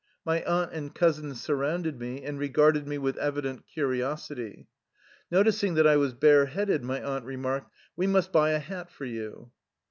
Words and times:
My 0.25 0.41
aunt 0.45 0.71
and 0.73 0.95
cousins 0.95 1.39
surrounded 1.43 1.99
me 1.99 2.23
and 2.23 2.39
re 2.39 2.49
garded 2.49 2.87
me 2.87 2.97
with 2.97 3.17
evident 3.17 3.67
curiosity. 3.67 4.67
Noticing 5.29 5.75
that 5.75 5.85
I 5.85 5.97
was 5.97 6.15
bareheaded, 6.15 6.83
my 6.83 6.99
aunt 7.03 7.23
remarked:" 7.25 7.71
We 7.95 8.07
must 8.07 8.31
buy 8.31 8.49
a 8.53 8.57
hat 8.59 8.89
for 8.89 9.05
you." 9.05 9.51